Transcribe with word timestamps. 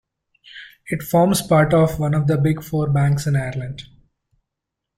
It 0.87 1.03
forms 1.03 1.43
part 1.43 1.75
of 1.75 1.99
one 1.99 2.15
of 2.15 2.25
the 2.25 2.35
Big 2.35 2.63
Four 2.63 2.89
banks 2.89 3.27
in 3.27 3.35
Ireland. 3.35 3.83